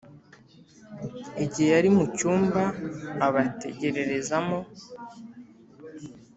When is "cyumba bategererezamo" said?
2.15-4.59